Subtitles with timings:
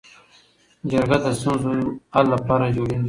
[0.89, 1.73] جرګه د ستونزو
[2.13, 2.99] حل لپاره جوړیږي